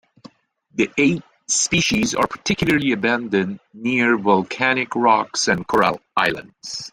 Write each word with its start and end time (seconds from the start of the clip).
The 0.73 0.89
eight 0.97 1.21
species 1.47 2.15
are 2.15 2.25
particularly 2.25 2.91
abundant 2.91 3.61
near 3.71 4.17
volcanic 4.17 4.95
rocks 4.95 5.47
and 5.47 5.67
coral 5.67 5.99
islands. 6.17 6.89